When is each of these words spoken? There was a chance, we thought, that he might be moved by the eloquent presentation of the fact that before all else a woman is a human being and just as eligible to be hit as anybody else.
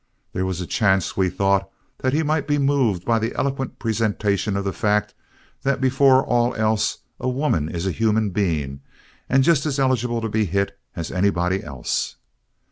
There 0.33 0.47
was 0.47 0.59
a 0.59 0.65
chance, 0.65 1.15
we 1.15 1.29
thought, 1.29 1.69
that 1.99 2.11
he 2.11 2.23
might 2.23 2.47
be 2.47 2.57
moved 2.57 3.05
by 3.05 3.19
the 3.19 3.35
eloquent 3.37 3.77
presentation 3.77 4.57
of 4.57 4.63
the 4.65 4.73
fact 4.73 5.13
that 5.61 5.79
before 5.79 6.25
all 6.25 6.55
else 6.55 6.97
a 7.19 7.29
woman 7.29 7.69
is 7.69 7.85
a 7.85 7.91
human 7.91 8.31
being 8.31 8.81
and 9.29 9.43
just 9.43 9.63
as 9.67 9.77
eligible 9.77 10.19
to 10.19 10.27
be 10.27 10.45
hit 10.45 10.75
as 10.95 11.11
anybody 11.11 11.63
else. 11.63 12.15